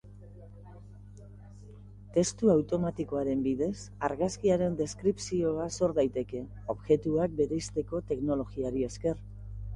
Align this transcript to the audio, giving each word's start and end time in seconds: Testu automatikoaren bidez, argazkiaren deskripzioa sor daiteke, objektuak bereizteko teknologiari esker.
Testu 2.15 2.49
automatikoaren 2.53 3.43
bidez, 3.49 3.69
argazkiaren 4.09 4.79
deskripzioa 4.81 5.69
sor 5.77 5.95
daiteke, 6.01 6.43
objektuak 6.77 7.39
bereizteko 7.43 8.05
teknologiari 8.11 8.91
esker. 8.91 9.25